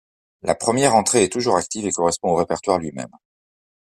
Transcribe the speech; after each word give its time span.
La 0.41 0.55
première 0.55 0.95
entrée 0.95 1.21
est 1.25 1.31
toujours 1.31 1.57
active, 1.57 1.85
et 1.85 1.91
correspond 1.91 2.29
au 2.29 2.35
répertoire 2.35 2.79
lui-même. 2.79 3.13